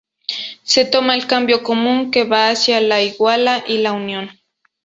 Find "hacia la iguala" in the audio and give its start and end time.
2.49-3.63